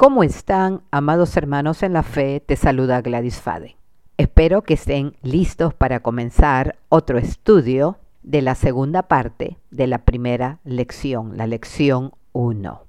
¿Cómo 0.00 0.22
están, 0.22 0.80
amados 0.90 1.36
hermanos 1.36 1.82
en 1.82 1.92
la 1.92 2.02
fe? 2.02 2.40
Te 2.40 2.56
saluda 2.56 3.02
Gladys 3.02 3.38
Fade. 3.38 3.76
Espero 4.16 4.62
que 4.62 4.72
estén 4.72 5.14
listos 5.20 5.74
para 5.74 6.00
comenzar 6.00 6.78
otro 6.88 7.18
estudio 7.18 7.98
de 8.22 8.40
la 8.40 8.54
segunda 8.54 9.02
parte 9.02 9.58
de 9.70 9.86
la 9.86 9.98
primera 9.98 10.58
lección, 10.64 11.36
la 11.36 11.46
lección 11.46 12.12
1. 12.32 12.82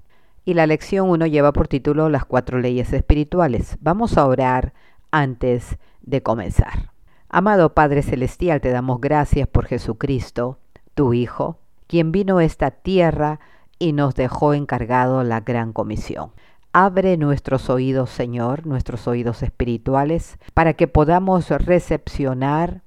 Y 0.46 0.54
la 0.54 0.66
lección 0.66 1.10
1 1.10 1.26
lleva 1.26 1.52
por 1.52 1.68
título 1.68 2.08
Las 2.08 2.24
cuatro 2.24 2.58
leyes 2.58 2.94
espirituales. 2.94 3.76
Vamos 3.82 4.16
a 4.16 4.24
orar 4.24 4.72
antes 5.10 5.76
de 6.00 6.22
comenzar. 6.22 6.92
Amado 7.28 7.74
Padre 7.74 8.02
Celestial, 8.02 8.62
te 8.62 8.70
damos 8.70 9.02
gracias 9.02 9.46
por 9.46 9.66
Jesucristo, 9.66 10.60
tu 10.94 11.12
Hijo, 11.12 11.58
quien 11.88 12.10
vino 12.10 12.38
a 12.38 12.44
esta 12.44 12.70
tierra 12.70 13.38
y 13.78 13.92
nos 13.92 14.14
dejó 14.14 14.54
encargado 14.54 15.24
la 15.24 15.40
gran 15.40 15.74
comisión. 15.74 16.30
Abre 16.74 17.18
nuestros 17.18 17.68
oídos, 17.68 18.08
Señor, 18.08 18.66
nuestros 18.66 19.06
oídos 19.06 19.42
espirituales, 19.42 20.38
para 20.54 20.72
que 20.72 20.88
podamos 20.88 21.50
recepcionar 21.50 22.80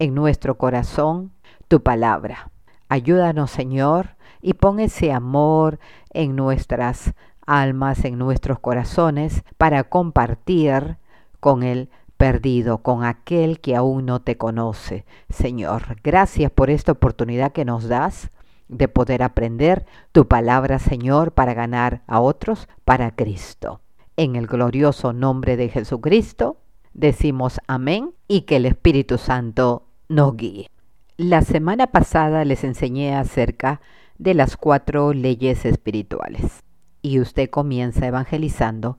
en 0.00 0.12
nuestro 0.12 0.58
corazón 0.58 1.30
tu 1.68 1.84
palabra. 1.84 2.50
Ayúdanos, 2.88 3.52
Señor, 3.52 4.16
y 4.40 4.54
pon 4.54 4.80
ese 4.80 5.12
amor 5.12 5.78
en 6.10 6.34
nuestras 6.34 7.14
almas, 7.46 8.04
en 8.04 8.18
nuestros 8.18 8.58
corazones, 8.58 9.44
para 9.56 9.84
compartir 9.84 10.96
con 11.38 11.62
el 11.62 11.90
perdido, 12.16 12.78
con 12.78 13.04
aquel 13.04 13.60
que 13.60 13.76
aún 13.76 14.04
no 14.04 14.20
te 14.20 14.36
conoce. 14.36 15.06
Señor, 15.30 15.96
gracias 16.02 16.50
por 16.50 16.70
esta 16.70 16.90
oportunidad 16.90 17.52
que 17.52 17.64
nos 17.64 17.86
das 17.86 18.32
de 18.72 18.88
poder 18.88 19.22
aprender 19.22 19.86
tu 20.12 20.26
palabra, 20.26 20.78
Señor, 20.78 21.32
para 21.32 21.54
ganar 21.54 22.02
a 22.06 22.20
otros 22.20 22.68
para 22.84 23.14
Cristo. 23.14 23.80
En 24.16 24.36
el 24.36 24.46
glorioso 24.46 25.12
nombre 25.12 25.56
de 25.56 25.68
Jesucristo, 25.68 26.56
decimos 26.92 27.60
amén 27.66 28.12
y 28.28 28.42
que 28.42 28.56
el 28.56 28.66
Espíritu 28.66 29.18
Santo 29.18 29.86
nos 30.08 30.36
guíe. 30.36 30.68
La 31.16 31.42
semana 31.42 31.88
pasada 31.88 32.44
les 32.44 32.64
enseñé 32.64 33.14
acerca 33.14 33.80
de 34.18 34.34
las 34.34 34.56
cuatro 34.56 35.12
leyes 35.12 35.64
espirituales 35.64 36.62
y 37.02 37.20
usted 37.20 37.50
comienza 37.50 38.06
evangelizando 38.06 38.98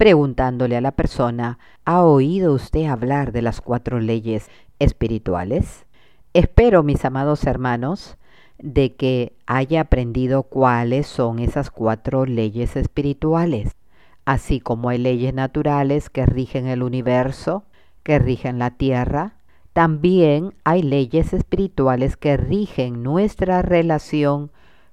preguntándole 0.00 0.78
a 0.78 0.80
la 0.80 0.92
persona, 0.92 1.58
¿ha 1.84 2.02
oído 2.04 2.54
usted 2.54 2.86
hablar 2.86 3.32
de 3.32 3.42
las 3.42 3.60
cuatro 3.60 4.00
leyes 4.00 4.48
espirituales? 4.78 5.84
Espero, 6.32 6.82
mis 6.82 7.04
amados 7.04 7.44
hermanos, 7.44 8.16
de 8.62 8.94
que 8.94 9.32
haya 9.46 9.82
aprendido 9.82 10.44
cuáles 10.44 11.06
son 11.06 11.38
esas 11.38 11.70
cuatro 11.70 12.26
leyes 12.26 12.76
espirituales, 12.76 13.76
así 14.24 14.60
como 14.60 14.90
hay 14.90 14.98
leyes 14.98 15.34
naturales 15.34 16.10
que 16.10 16.26
rigen 16.26 16.66
el 16.66 16.82
universo, 16.82 17.64
que 18.02 18.18
rigen 18.18 18.58
la 18.58 18.70
tierra, 18.70 19.34
también 19.72 20.54
hay 20.64 20.82
leyes 20.82 21.32
espirituales 21.32 22.16
que 22.16 22.36
rigen 22.36 23.02
nuestra 23.02 23.62
relación 23.62 24.50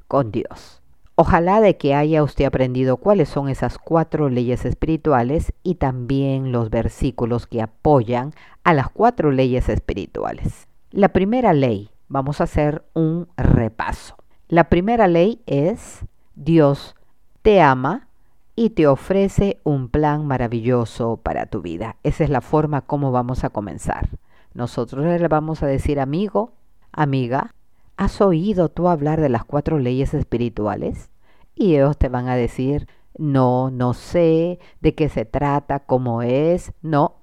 con 0.08 0.32
Dios. 0.32 0.82
Ojalá 1.16 1.62
de 1.62 1.78
que 1.78 1.96
haya 1.96 2.22
usted 2.22 2.46
aprendido 2.46 2.98
cuáles 2.98 3.28
son 3.28 3.50
esas 3.50 3.80
cuatro 3.80 4.30
leyes 4.30 4.66
espirituales 4.66 5.52
y 5.64 5.76
también 5.76 6.52
los 6.52 6.70
versículos 6.70 7.48
que 7.48 7.62
apoyan 7.64 8.34
a 8.64 8.74
las 8.74 8.90
cuatro 8.90 9.32
leyes 9.32 9.68
espirituales. 9.68 10.68
La 10.92 11.10
primera 11.10 11.54
ley 11.54 11.90
vamos 12.08 12.42
a 12.42 12.46
hacer 12.46 12.86
un 12.94 13.28
repaso. 13.38 14.16
La 14.48 14.70
primera 14.70 15.08
ley 15.08 15.42
es 15.46 16.06
Dios 16.36 16.96
te 17.42 17.62
ama 17.62 18.08
y 18.56 18.72
te 18.72 18.88
ofrece 18.88 19.60
un 19.64 19.88
plan 19.88 20.26
maravilloso 20.26 21.18
para 21.18 21.46
tu 21.46 21.62
vida. 21.62 21.96
Esa 22.04 22.24
es 22.24 22.30
la 22.30 22.42
forma 22.42 22.82
como 22.82 23.12
vamos 23.12 23.44
a 23.44 23.50
comenzar. 23.50 24.10
Nosotros 24.54 25.06
le 25.06 25.28
vamos 25.28 25.64
a 25.64 25.68
decir, 25.68 26.00
amigo, 26.00 26.54
amiga, 26.92 27.54
¿has 27.96 28.20
oído 28.20 28.70
tú 28.70 28.90
hablar 28.90 29.22
de 29.22 29.30
las 29.30 29.46
cuatro 29.46 29.80
leyes 29.80 30.14
espirituales? 30.14 31.10
Y 31.56 31.76
ellos 31.76 31.98
te 31.98 32.10
van 32.10 32.28
a 32.28 32.36
decir, 32.36 32.88
no, 33.18 33.70
no 33.72 33.94
sé 33.94 34.60
de 34.82 34.96
qué 34.96 35.10
se 35.10 35.26
trata, 35.26 35.80
cómo 35.80 36.22
es, 36.22 36.74
no, 36.82 37.16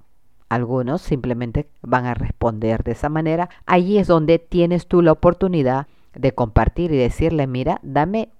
algunos 0.54 1.02
simplemente 1.02 1.68
van 1.82 2.06
a 2.06 2.14
responder 2.14 2.82
de 2.84 2.92
esa 2.92 3.08
manera. 3.08 3.48
Allí 3.66 3.98
es 3.98 4.06
donde 4.06 4.38
tienes 4.38 4.86
tú 4.86 5.02
la 5.02 5.12
oportunidad 5.12 5.86
de 6.14 6.32
compartir 6.32 6.92
y 6.92 6.96
decirle, 6.96 7.46
mira, 7.46 7.80
dame 7.82 8.30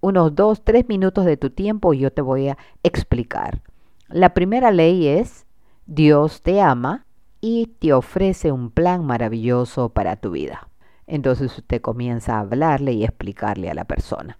unos 0.00 0.34
dos, 0.34 0.62
tres 0.62 0.88
minutos 0.88 1.24
de 1.24 1.36
tu 1.36 1.50
tiempo 1.50 1.94
y 1.94 2.00
yo 2.00 2.12
te 2.12 2.22
voy 2.22 2.48
a 2.48 2.58
explicar. 2.82 3.62
La 4.08 4.34
primera 4.34 4.70
ley 4.70 5.06
es, 5.06 5.46
Dios 5.86 6.42
te 6.42 6.60
ama 6.60 7.06
y 7.40 7.66
te 7.78 7.92
ofrece 7.92 8.52
un 8.52 8.70
plan 8.70 9.04
maravilloso 9.04 9.88
para 9.90 10.16
tu 10.16 10.32
vida. 10.32 10.68
Entonces 11.06 11.56
usted 11.56 11.80
comienza 11.80 12.36
a 12.36 12.40
hablarle 12.40 12.92
y 12.92 13.04
explicarle 13.04 13.70
a 13.70 13.74
la 13.74 13.84
persona. 13.84 14.38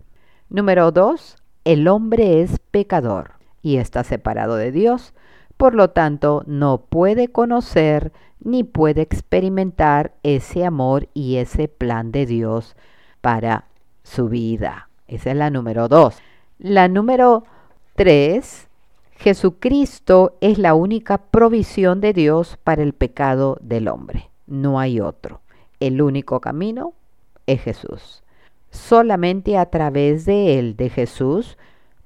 Número 0.49 0.91
dos, 0.93 1.37
el 1.65 1.89
hombre 1.89 2.43
es 2.43 2.59
pecador 2.71 3.33
y 3.63 3.77
está 3.77 4.05
separado 4.05 4.57
de 4.57 4.73
Dios 4.73 5.15
por 5.63 5.77
lo 5.77 5.91
tanto 5.91 6.43
no 6.49 6.79
puede 6.79 7.29
conocer 7.29 8.11
ni 8.41 8.65
puede 8.65 9.01
experimentar 9.01 10.13
ese 10.25 10.65
amor 10.65 11.07
y 11.15 11.37
ese 11.37 11.69
plan 11.69 12.11
de 12.11 12.27
Dios 12.27 12.75
para 13.21 13.67
su 14.03 14.29
vida. 14.29 14.89
Esa 15.07 15.31
es 15.31 15.37
la 15.37 15.51
número 15.51 15.87
dos. 15.87 16.19
La 16.59 16.89
número 16.89 17.45
tres, 17.95 18.67
Jesucristo 19.13 20.37
es 20.41 20.59
la 20.59 20.75
única 20.75 21.19
provisión 21.19 22.01
de 22.01 22.13
Dios 22.13 22.59
para 22.65 22.83
el 22.83 22.93
pecado 22.93 23.57
del 23.61 23.87
hombre. 23.87 24.31
No 24.49 24.81
hay 24.81 24.99
otro. 24.99 25.43
El 25.79 26.03
único 26.03 26.41
camino 26.41 26.93
es 27.47 27.61
Jesús. 27.61 28.25
Solamente 28.73 29.57
a 29.57 29.67
través 29.67 30.25
de 30.25 30.59
él, 30.59 30.77
de 30.77 30.89
Jesús, 30.89 31.57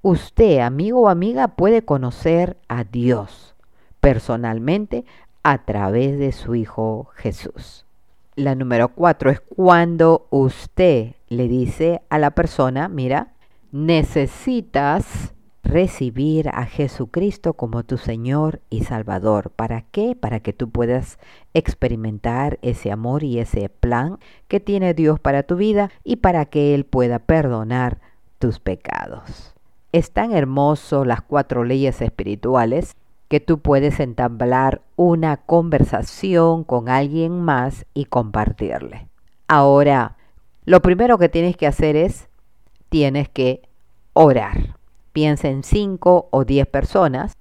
usted, 0.07 0.61
amigo 0.61 1.01
o 1.01 1.09
amiga, 1.09 1.49
puede 1.49 1.83
conocer 1.83 2.57
a 2.69 2.85
Dios 2.85 3.57
personalmente 4.01 5.05
a 5.43 5.65
través 5.65 6.17
de 6.17 6.31
su 6.31 6.55
Hijo 6.55 7.11
Jesús. 7.17 7.87
La 8.37 8.55
número 8.55 8.89
cuatro 8.91 9.31
es 9.31 9.41
cuando 9.41 10.29
usted 10.31 11.15
le 11.29 11.49
dice 11.49 12.03
a 12.09 12.21
la 12.21 12.31
persona, 12.31 12.89
mira, 12.89 13.33
necesitas 13.73 15.35
recibir 15.65 16.51
a 16.51 16.67
Jesucristo 16.67 17.55
como 17.55 17.83
tu 17.83 17.99
Señor 17.99 18.61
y 18.71 18.85
Salvador. 18.85 19.51
¿Para 19.51 19.83
qué? 19.83 20.15
Para 20.15 20.39
que 20.39 20.53
tú 20.53 20.71
puedas 20.71 21.19
experimentar 21.53 22.61
ese 22.63 22.93
amor 22.93 23.25
y 23.25 23.41
ese 23.41 23.69
plan 23.71 24.19
que 24.47 24.61
tiene 24.61 24.95
Dios 24.95 25.19
para 25.19 25.43
tu 25.43 25.57
vida 25.57 25.91
y 26.05 26.17
para 26.17 26.45
que 26.45 26.77
Él 26.77 26.85
pueda 26.85 27.19
perdonar 27.19 27.99
tus 28.39 28.61
pecados. 28.61 29.56
Es 29.97 30.11
tan 30.11 30.33
hermoso 30.33 31.07
las 31.07 31.23
cuatro 31.23 31.65
leyes 31.65 32.03
espirituales 32.03 32.97
que 33.29 33.41
tú 33.41 33.61
puedes 33.61 33.99
entablar 33.99 34.83
una 34.95 35.39
conversación 35.39 36.65
con 36.65 36.91
alguien 36.91 37.41
más 37.41 37.87
y 37.95 38.05
compartirle. 38.05 39.09
Ahora, 39.49 40.19
lo 40.67 40.83
primero 40.83 41.17
que 41.17 41.31
tienes 41.31 41.57
que 41.57 41.67
hacer 41.67 41.97
es, 41.97 42.29
tienes 42.91 43.31
que 43.31 43.63
orar. 44.13 44.77
Piensa 45.15 45.49
en 45.49 45.63
cinco 45.63 46.29
o 46.31 46.45
diez 46.45 46.67
personas 46.67 47.33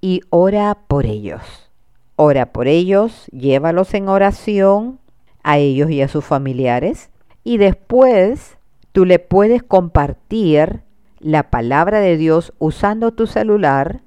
y 0.00 0.20
ora 0.30 0.78
por 0.86 1.04
ellos. 1.04 1.68
Ora 2.14 2.52
por 2.52 2.68
ellos, 2.68 3.26
llévalos 3.32 3.92
en 3.94 4.08
oración 4.08 5.00
a 5.42 5.58
ellos 5.58 5.90
y 5.90 6.00
a 6.00 6.06
sus 6.06 6.24
familiares 6.24 7.10
y 7.42 7.56
después 7.56 8.56
tú 8.92 9.04
le 9.04 9.18
puedes 9.18 9.64
compartir 9.64 10.84
la 11.22 11.50
palabra 11.50 12.00
de 12.00 12.16
Dios 12.16 12.52
usando 12.58 13.12
tu 13.12 13.26
celular 13.26 14.02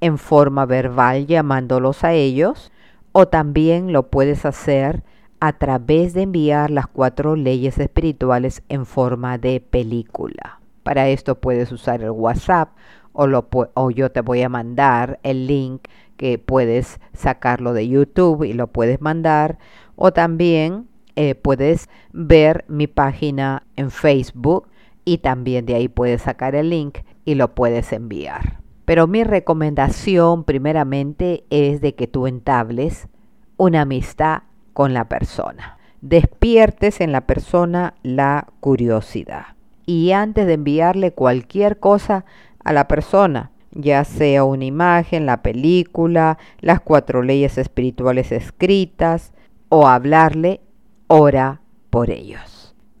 en 0.00 0.18
forma 0.18 0.66
verbal 0.66 1.26
llamándolos 1.26 2.04
a 2.04 2.12
ellos 2.12 2.70
o 3.12 3.26
también 3.26 3.92
lo 3.92 4.10
puedes 4.10 4.44
hacer 4.44 5.02
a 5.40 5.54
través 5.54 6.12
de 6.12 6.22
enviar 6.22 6.70
las 6.70 6.86
cuatro 6.86 7.36
leyes 7.36 7.78
espirituales 7.78 8.62
en 8.68 8.84
forma 8.84 9.38
de 9.38 9.60
película. 9.60 10.60
Para 10.82 11.08
esto 11.08 11.36
puedes 11.36 11.72
usar 11.72 12.02
el 12.02 12.10
WhatsApp 12.10 12.70
o, 13.12 13.26
lo, 13.26 13.48
o 13.74 13.90
yo 13.90 14.10
te 14.10 14.20
voy 14.20 14.42
a 14.42 14.48
mandar 14.48 15.20
el 15.22 15.46
link 15.46 15.88
que 16.18 16.38
puedes 16.38 17.00
sacarlo 17.14 17.72
de 17.72 17.88
YouTube 17.88 18.44
y 18.44 18.52
lo 18.52 18.66
puedes 18.66 19.00
mandar 19.00 19.58
o 19.96 20.12
también 20.12 20.86
eh, 21.16 21.34
puedes 21.34 21.88
ver 22.12 22.64
mi 22.68 22.86
página 22.86 23.62
en 23.76 23.90
Facebook 23.90 24.68
y 25.08 25.16
también 25.16 25.64
de 25.64 25.74
ahí 25.74 25.88
puedes 25.88 26.20
sacar 26.20 26.54
el 26.54 26.68
link 26.68 26.98
y 27.24 27.34
lo 27.34 27.54
puedes 27.54 27.94
enviar. 27.94 28.60
Pero 28.84 29.06
mi 29.06 29.24
recomendación 29.24 30.44
primeramente 30.44 31.44
es 31.48 31.80
de 31.80 31.94
que 31.94 32.06
tú 32.06 32.26
entables 32.26 33.08
una 33.56 33.82
amistad 33.82 34.42
con 34.74 34.92
la 34.92 35.08
persona. 35.08 35.78
Despiertes 36.02 37.00
en 37.00 37.10
la 37.10 37.22
persona 37.22 37.94
la 38.02 38.48
curiosidad. 38.60 39.56
Y 39.86 40.12
antes 40.12 40.46
de 40.46 40.52
enviarle 40.52 41.12
cualquier 41.12 41.78
cosa 41.78 42.26
a 42.62 42.74
la 42.74 42.86
persona, 42.86 43.50
ya 43.72 44.04
sea 44.04 44.44
una 44.44 44.66
imagen, 44.66 45.24
la 45.24 45.40
película, 45.40 46.36
las 46.60 46.80
cuatro 46.80 47.22
leyes 47.22 47.56
espirituales 47.56 48.30
escritas 48.30 49.32
o 49.70 49.88
hablarle, 49.88 50.60
ora 51.06 51.62
por 51.88 52.10
ellos. 52.10 52.57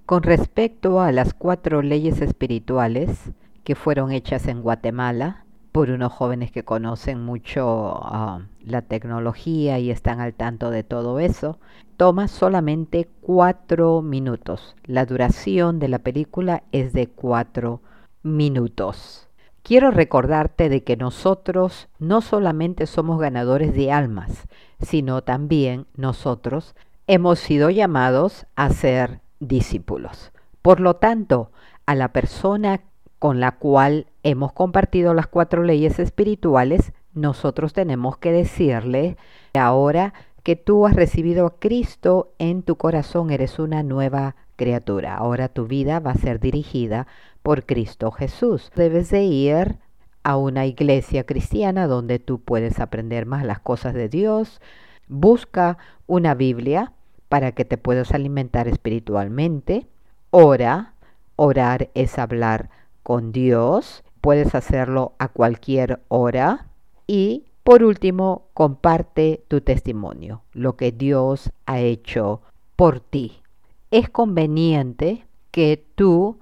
Con 0.08 0.22
respecto 0.22 1.02
a 1.02 1.12
las 1.12 1.34
cuatro 1.34 1.82
leyes 1.82 2.22
espirituales 2.22 3.30
que 3.62 3.74
fueron 3.74 4.10
hechas 4.10 4.48
en 4.48 4.62
Guatemala, 4.62 5.44
por 5.70 5.90
unos 5.90 6.14
jóvenes 6.14 6.50
que 6.50 6.64
conocen 6.64 7.22
mucho 7.22 8.00
uh, 8.00 8.40
la 8.64 8.80
tecnología 8.80 9.78
y 9.78 9.90
están 9.90 10.20
al 10.20 10.32
tanto 10.32 10.70
de 10.70 10.82
todo 10.82 11.18
eso. 11.20 11.58
Toma 11.98 12.26
solamente 12.28 13.06
cuatro 13.20 14.00
minutos. 14.00 14.76
La 14.86 15.04
duración 15.04 15.78
de 15.78 15.88
la 15.88 15.98
película 15.98 16.62
es 16.72 16.94
de 16.94 17.08
cuatro 17.08 17.82
minutos. 18.22 19.28
Quiero 19.62 19.90
recordarte 19.90 20.70
de 20.70 20.84
que 20.84 20.96
nosotros 20.96 21.90
no 21.98 22.22
solamente 22.22 22.86
somos 22.86 23.20
ganadores 23.20 23.74
de 23.74 23.92
almas, 23.92 24.48
sino 24.80 25.20
también 25.20 25.86
nosotros 25.96 26.74
hemos 27.06 27.38
sido 27.40 27.68
llamados 27.68 28.46
a 28.56 28.70
ser 28.70 29.20
discípulos. 29.40 30.32
Por 30.62 30.80
lo 30.80 30.96
tanto, 30.96 31.50
a 31.86 31.94
la 31.94 32.12
persona 32.12 32.80
con 33.18 33.40
la 33.40 33.52
cual 33.52 34.06
hemos 34.22 34.52
compartido 34.52 35.14
las 35.14 35.26
cuatro 35.26 35.62
leyes 35.62 35.98
espirituales, 35.98 36.92
nosotros 37.14 37.72
tenemos 37.72 38.18
que 38.18 38.32
decirle, 38.32 39.16
ahora 39.54 40.14
que 40.42 40.56
tú 40.56 40.86
has 40.86 40.94
recibido 40.94 41.46
a 41.46 41.58
Cristo 41.58 42.32
en 42.38 42.62
tu 42.62 42.76
corazón, 42.76 43.30
eres 43.30 43.58
una 43.58 43.82
nueva 43.82 44.36
criatura. 44.56 45.16
Ahora 45.16 45.48
tu 45.48 45.66
vida 45.66 46.00
va 46.00 46.12
a 46.12 46.18
ser 46.18 46.40
dirigida 46.40 47.06
por 47.42 47.64
Cristo 47.64 48.10
Jesús. 48.10 48.70
Debes 48.74 49.10
de 49.10 49.24
ir 49.24 49.78
a 50.22 50.36
una 50.36 50.66
iglesia 50.66 51.24
cristiana 51.24 51.86
donde 51.86 52.18
tú 52.18 52.40
puedes 52.40 52.80
aprender 52.80 53.26
más 53.26 53.44
las 53.44 53.60
cosas 53.60 53.94
de 53.94 54.08
Dios. 54.08 54.60
Busca 55.06 55.78
una 56.06 56.34
Biblia 56.34 56.92
para 57.28 57.52
que 57.52 57.64
te 57.64 57.78
puedas 57.78 58.12
alimentar 58.12 58.68
espiritualmente. 58.68 59.86
Ora. 60.30 60.94
Orar 61.40 61.90
es 61.94 62.18
hablar 62.18 62.68
con 63.04 63.30
Dios. 63.30 64.02
Puedes 64.20 64.56
hacerlo 64.56 65.12
a 65.18 65.28
cualquier 65.28 66.00
hora. 66.08 66.66
Y 67.06 67.44
por 67.62 67.84
último, 67.84 68.48
comparte 68.54 69.44
tu 69.46 69.60
testimonio, 69.60 70.42
lo 70.52 70.76
que 70.76 70.90
Dios 70.90 71.52
ha 71.66 71.80
hecho 71.80 72.40
por 72.76 72.98
ti. 73.00 73.42
Es 73.90 74.08
conveniente 74.08 75.26
que 75.50 75.84
tú 75.94 76.38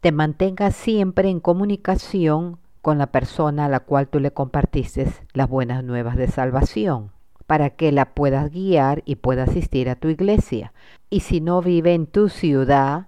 te 0.00 0.12
mantengas 0.12 0.76
siempre 0.76 1.28
en 1.30 1.40
comunicación 1.40 2.58
con 2.80 2.98
la 2.98 3.08
persona 3.08 3.64
a 3.64 3.68
la 3.68 3.80
cual 3.80 4.06
tú 4.06 4.20
le 4.20 4.30
compartiste 4.30 5.08
las 5.32 5.48
buenas 5.48 5.82
nuevas 5.82 6.16
de 6.16 6.28
salvación, 6.28 7.10
para 7.46 7.70
que 7.70 7.92
la 7.92 8.14
puedas 8.14 8.50
guiar 8.50 9.02
y 9.04 9.16
pueda 9.16 9.44
asistir 9.44 9.88
a 9.88 9.96
tu 9.96 10.08
iglesia. 10.08 10.72
Y 11.10 11.20
si 11.20 11.40
no 11.40 11.62
vive 11.62 11.94
en 11.94 12.06
tu 12.06 12.28
ciudad 12.28 13.06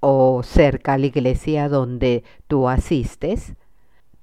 o 0.00 0.42
cerca 0.42 0.94
a 0.94 0.98
la 0.98 1.06
iglesia 1.06 1.68
donde 1.68 2.24
tú 2.46 2.68
asistes, 2.68 3.54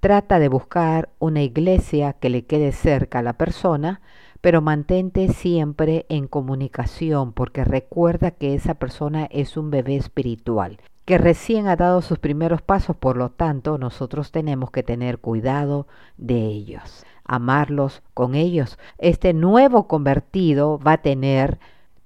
Trata 0.02 0.40
de 0.40 0.50
buscar 0.50 1.10
una 1.20 1.44
iglesia 1.44 2.14
que 2.14 2.32
le 2.32 2.48
quede 2.48 2.72
cerca 2.72 3.20
a 3.20 3.22
la 3.22 3.34
persona, 3.34 4.02
pero 4.42 4.60
mantente 4.60 5.28
siempre 5.32 6.08
en 6.10 6.28
comunicación 6.28 7.34
porque 7.34 7.64
recuerda 7.64 8.32
que 8.32 8.56
esa 8.56 8.74
persona 8.74 9.28
es 9.30 9.58
un 9.58 9.70
bebé 9.70 9.98
espiritual 9.98 10.80
que 11.06 11.20
recién 11.20 11.68
ha 11.68 11.76
dado 11.76 12.02
sus 12.02 12.18
primeros 12.18 12.62
pasos, 12.64 12.96
por 12.96 13.18
lo 13.18 13.30
tanto 13.30 13.78
nosotros 13.78 14.32
tenemos 14.32 14.72
que 14.72 14.82
tener 14.82 15.20
cuidado 15.20 15.86
de 16.18 16.46
ellos, 16.46 17.06
amarlos 17.32 18.04
con 18.14 18.36
ellos. 18.36 18.78
Este 18.98 19.34
nuevo 19.34 19.88
convertido 19.88 20.78
va 20.78 20.94
a 20.94 21.02
tener 21.02 21.60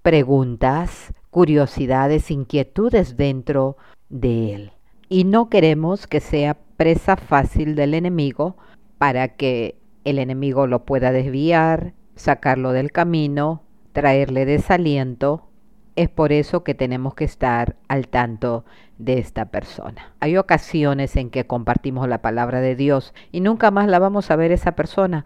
preguntas, 0.04 1.14
curiosidades, 1.32 2.30
inquietudes 2.30 3.18
dentro 3.18 3.76
de 4.10 4.54
él. 4.54 4.72
Y 5.10 5.24
no 5.24 5.50
queremos 5.50 6.06
que 6.06 6.20
sea 6.20 6.56
presa 6.78 7.16
fácil 7.16 7.76
del 7.76 7.96
enemigo 7.96 8.56
para 9.00 9.30
que 9.30 9.80
el 10.04 10.20
enemigo 10.20 10.68
lo 10.68 10.86
pueda 10.86 11.12
desviar, 11.12 11.94
sacarlo 12.16 12.72
del 12.72 12.92
camino, 12.92 13.64
traerle 13.94 14.46
desaliento. 14.46 15.50
Es 15.96 16.10
por 16.10 16.34
eso 16.34 16.64
que 16.64 16.74
tenemos 16.74 17.16
que 17.16 17.24
estar 17.24 17.78
al 17.88 18.10
tanto 18.10 18.66
de 18.98 19.18
esta 19.18 19.46
persona. 19.46 20.14
Hay 20.20 20.36
ocasiones 20.36 21.16
en 21.16 21.30
que 21.30 21.48
compartimos 21.48 22.10
la 22.10 22.22
palabra 22.22 22.60
de 22.60 22.76
Dios 22.76 23.14
y 23.32 23.40
nunca 23.40 23.72
más 23.72 23.88
la 23.88 24.00
vamos 24.00 24.30
a 24.30 24.36
ver 24.36 24.52
esa 24.52 24.74
persona, 24.74 25.24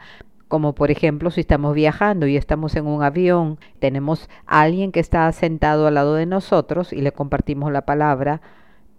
como 0.48 0.76
por 0.76 0.92
ejemplo 0.92 1.32
si 1.32 1.42
estamos 1.42 1.74
viajando 1.74 2.28
y 2.28 2.38
estamos 2.38 2.76
en 2.76 2.86
un 2.86 3.02
avión, 3.04 3.60
tenemos 3.80 4.30
a 4.46 4.62
alguien 4.62 4.92
que 4.92 5.00
está 5.00 5.32
sentado 5.32 5.88
al 5.88 5.96
lado 5.96 6.16
de 6.16 6.26
nosotros 6.26 6.94
y 6.94 7.02
le 7.02 7.12
compartimos 7.12 7.72
la 7.72 7.86
palabra, 7.86 8.42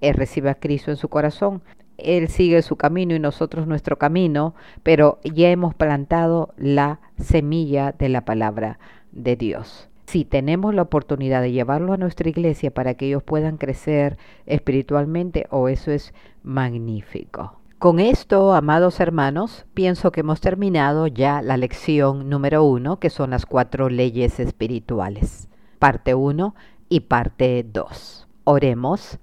él 0.01 0.15
recibe 0.15 0.51
a 0.51 0.57
Cristo 0.57 0.91
en 0.91 0.97
su 0.97 1.09
corazón, 1.09 1.63
él 1.99 2.29
sigue 2.29 2.63
su 2.63 2.77
camino 2.77 3.15
y 3.15 3.21
nosotros 3.21 3.67
nuestro 3.67 3.97
camino, 3.97 4.55
pero 4.83 5.21
ya 5.23 5.51
hemos 5.51 5.75
plantado 5.75 6.55
la 6.57 7.01
semilla 7.17 7.93
de 7.93 8.09
la 8.09 8.25
palabra 8.25 8.79
de 9.13 9.37
Dios. 9.37 9.90
Si 10.11 10.25
tenemos 10.25 10.75
la 10.75 10.83
oportunidad 10.83 11.41
de 11.41 11.53
llevarlo 11.53 11.93
a 11.93 11.97
nuestra 11.97 12.29
iglesia 12.29 12.75
para 12.75 12.95
que 12.95 13.07
ellos 13.07 13.23
puedan 13.23 13.59
crecer 13.59 14.19
espiritualmente, 14.45 15.47
o 15.51 15.61
oh, 15.61 15.69
eso 15.69 15.93
es 15.93 16.13
magnífico. 16.43 17.61
Con 17.79 18.01
esto, 18.01 18.53
amados 18.53 18.99
hermanos, 18.99 19.67
pienso 19.73 20.11
que 20.11 20.23
hemos 20.23 20.41
terminado 20.41 21.07
ya 21.07 21.43
la 21.43 21.57
lección 21.57 22.29
número 22.29 22.65
uno, 22.65 22.99
que 22.99 23.09
son 23.09 23.31
las 23.31 23.47
cuatro 23.47 23.89
leyes 23.89 24.41
espirituales, 24.41 25.49
parte 25.79 26.17
uno 26.17 26.57
y 26.89 27.03
parte 27.03 27.65
dos. 27.73 28.27
Oremos. 28.43 29.21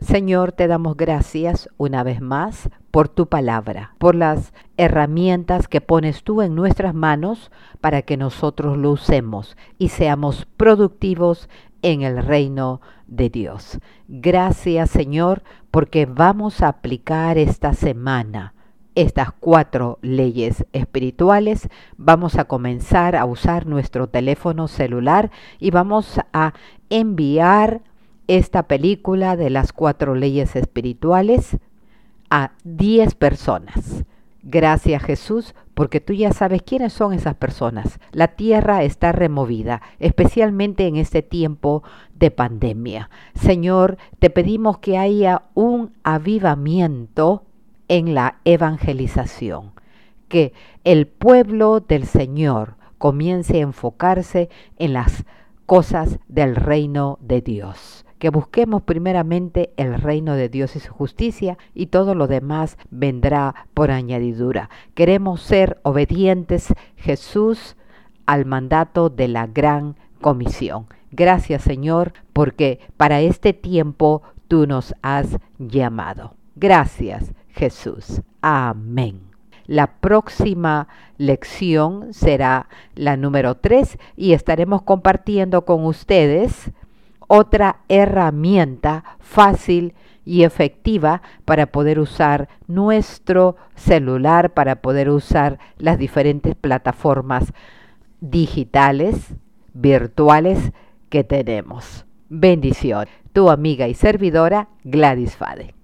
Señor, 0.00 0.52
te 0.52 0.68
damos 0.68 0.96
gracias 0.96 1.70
una 1.78 2.02
vez 2.02 2.20
más 2.20 2.68
por 2.90 3.08
tu 3.08 3.28
palabra, 3.28 3.94
por 3.98 4.14
las 4.14 4.52
herramientas 4.76 5.68
que 5.68 5.80
pones 5.80 6.22
tú 6.22 6.42
en 6.42 6.54
nuestras 6.54 6.94
manos 6.94 7.50
para 7.80 8.02
que 8.02 8.18
nosotros 8.18 8.76
lo 8.76 8.90
usemos 8.90 9.56
y 9.78 9.88
seamos 9.88 10.46
productivos 10.56 11.48
en 11.80 12.02
el 12.02 12.22
reino 12.22 12.82
de 13.06 13.30
Dios. 13.30 13.78
Gracias, 14.06 14.90
Señor, 14.90 15.42
porque 15.70 16.04
vamos 16.04 16.62
a 16.62 16.68
aplicar 16.68 17.38
esta 17.38 17.72
semana 17.72 18.52
estas 18.96 19.30
cuatro 19.30 19.98
leyes 20.00 20.66
espirituales, 20.72 21.68
vamos 21.96 22.36
a 22.36 22.46
comenzar 22.46 23.14
a 23.14 23.26
usar 23.26 23.66
nuestro 23.66 24.08
teléfono 24.08 24.68
celular 24.68 25.30
y 25.58 25.70
vamos 25.70 26.18
a 26.32 26.54
enviar 26.88 27.82
esta 28.28 28.64
película 28.64 29.36
de 29.36 29.50
las 29.50 29.72
cuatro 29.72 30.14
leyes 30.14 30.56
espirituales 30.56 31.58
a 32.30 32.52
diez 32.64 33.14
personas. 33.14 34.04
Gracias 34.42 35.02
Jesús, 35.02 35.54
porque 35.74 36.00
tú 36.00 36.12
ya 36.12 36.32
sabes 36.32 36.62
quiénes 36.62 36.92
son 36.92 37.12
esas 37.12 37.34
personas. 37.34 37.98
La 38.12 38.28
tierra 38.28 38.84
está 38.84 39.12
removida, 39.12 39.82
especialmente 39.98 40.86
en 40.86 40.96
este 40.96 41.22
tiempo 41.22 41.82
de 42.14 42.30
pandemia. 42.30 43.10
Señor, 43.34 43.98
te 44.20 44.30
pedimos 44.30 44.78
que 44.78 44.98
haya 44.98 45.42
un 45.54 45.92
avivamiento 46.04 47.44
en 47.88 48.14
la 48.14 48.38
evangelización, 48.44 49.72
que 50.28 50.52
el 50.84 51.08
pueblo 51.08 51.80
del 51.80 52.06
Señor 52.06 52.76
comience 52.98 53.58
a 53.58 53.62
enfocarse 53.62 54.48
en 54.78 54.92
las 54.92 55.24
cosas 55.66 56.20
del 56.28 56.56
reino 56.56 57.18
de 57.20 57.40
Dios 57.40 58.05
que 58.18 58.30
busquemos 58.30 58.82
primeramente 58.82 59.72
el 59.76 59.94
reino 59.94 60.34
de 60.34 60.48
Dios 60.48 60.76
y 60.76 60.80
su 60.80 60.92
justicia 60.92 61.58
y 61.74 61.86
todo 61.86 62.14
lo 62.14 62.26
demás 62.26 62.78
vendrá 62.90 63.66
por 63.74 63.90
añadidura. 63.90 64.70
Queremos 64.94 65.42
ser 65.42 65.78
obedientes, 65.82 66.72
Jesús, 66.96 67.76
al 68.26 68.44
mandato 68.44 69.10
de 69.10 69.28
la 69.28 69.46
gran 69.46 69.96
comisión. 70.20 70.86
Gracias 71.10 71.62
Señor, 71.62 72.12
porque 72.32 72.80
para 72.96 73.20
este 73.20 73.52
tiempo 73.52 74.22
tú 74.48 74.66
nos 74.66 74.94
has 75.02 75.38
llamado. 75.58 76.34
Gracias 76.56 77.32
Jesús. 77.48 78.22
Amén. 78.40 79.20
La 79.66 79.98
próxima 79.98 80.86
lección 81.18 82.12
será 82.14 82.68
la 82.94 83.16
número 83.16 83.56
3 83.56 83.98
y 84.16 84.32
estaremos 84.32 84.82
compartiendo 84.82 85.64
con 85.64 85.84
ustedes 85.84 86.70
otra 87.28 87.80
herramienta 87.88 89.04
fácil 89.18 89.94
y 90.24 90.42
efectiva 90.42 91.22
para 91.44 91.66
poder 91.66 92.00
usar 92.00 92.48
nuestro 92.66 93.56
celular, 93.76 94.54
para 94.54 94.82
poder 94.82 95.08
usar 95.08 95.58
las 95.78 95.98
diferentes 95.98 96.54
plataformas 96.56 97.52
digitales, 98.20 99.34
virtuales 99.72 100.72
que 101.08 101.22
tenemos. 101.22 102.06
Bendición. 102.28 103.06
Tu 103.32 103.48
amiga 103.50 103.86
y 103.86 103.94
servidora 103.94 104.68
Gladys 104.82 105.36
Fade. 105.36 105.76